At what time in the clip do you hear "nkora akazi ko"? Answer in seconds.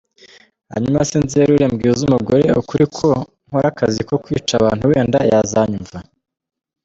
3.45-4.15